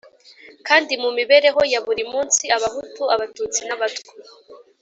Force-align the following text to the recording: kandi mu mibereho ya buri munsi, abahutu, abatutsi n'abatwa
kandi 0.67 0.93
mu 1.03 1.09
mibereho 1.17 1.61
ya 1.71 1.79
buri 1.85 2.03
munsi, 2.13 2.43
abahutu, 2.55 3.03
abatutsi 3.15 3.59
n'abatwa 3.67 4.11